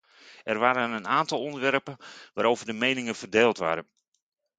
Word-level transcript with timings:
Er 0.43 0.57
waren 0.57 0.91
een 0.91 1.07
aantal 1.07 1.39
onderwerpen 1.41 1.97
waarover 2.33 2.65
de 2.65 2.73
meningen 2.73 3.15
verdeeld 3.15 3.57
waren. 3.57 3.87